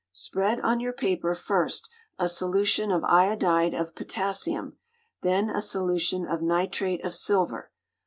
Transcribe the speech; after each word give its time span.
Spread 0.13 0.59
on 0.61 0.79
your 0.79 0.93
paper 0.93 1.35
first 1.35 1.87
a 2.17 2.27
solution 2.27 2.91
of 2.91 3.03
iodide 3.03 3.75
of 3.75 3.93
potassium, 3.93 4.77
then 5.21 5.47
a 5.51 5.61
solution 5.61 6.25
of 6.25 6.41
nitrate 6.41 7.05
of 7.05 7.13
silver. 7.13 7.69